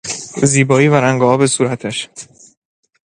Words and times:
زیبایی 0.45 0.87
و 0.87 0.93
رنگ 0.95 1.21
و 1.21 1.25
آب 1.25 1.45
صورتش 1.45 2.09